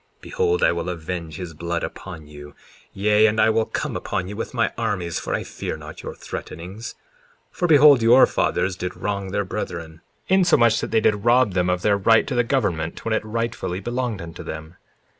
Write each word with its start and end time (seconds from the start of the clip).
Behold, 0.19 0.63
I 0.63 0.71
will 0.71 0.89
avenge 0.89 1.35
his 1.35 1.53
blood 1.53 1.83
upon 1.83 2.25
you, 2.25 2.55
yea, 2.91 3.27
and 3.27 3.39
I 3.39 3.51
will 3.51 3.65
come 3.67 3.95
upon 3.95 4.27
you 4.27 4.35
with 4.35 4.51
my 4.51 4.71
armies 4.75 5.19
for 5.19 5.35
I 5.35 5.43
fear 5.43 5.77
not 5.77 6.01
your 6.01 6.15
threatenings. 6.15 6.95
54:17 7.51 7.57
For 7.59 7.67
behold, 7.67 8.01
your 8.01 8.25
fathers 8.25 8.75
did 8.75 8.97
wrong 8.97 9.29
their 9.29 9.45
brethren, 9.45 10.01
insomuch 10.27 10.81
that 10.81 10.89
they 10.89 11.01
did 11.01 11.23
rob 11.23 11.53
them 11.53 11.69
of 11.69 11.83
their 11.83 11.97
right 11.97 12.25
to 12.25 12.33
the 12.33 12.43
government 12.43 13.05
when 13.05 13.13
it 13.13 13.23
rightly 13.23 13.79
belonged 13.79 14.23
unto 14.23 14.41
them. 14.41 14.75